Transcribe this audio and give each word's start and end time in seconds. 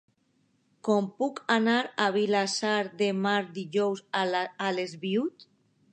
Com 0.87 1.09
puc 1.19 1.41
anar 1.57 1.75
a 2.05 2.09
Vilassar 2.17 2.75
de 3.03 3.13
Mar 3.27 3.37
dijous 3.61 4.03
a 4.23 4.71
les 4.79 4.97
vuit? 5.05 5.51